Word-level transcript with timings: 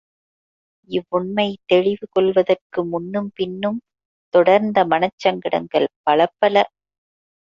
இவ்வுண்மை 0.89 1.45
தெளிவு 1.65 2.05
கொள்வதற்கு 2.11 2.85
முன்னும் 2.85 3.29
பின்னும் 3.35 3.77
தொடர்ந்த 4.33 4.85
மனச் 4.85 5.19
சங்கடங்கள் 5.19 5.87
பலப்பல! 6.03 6.55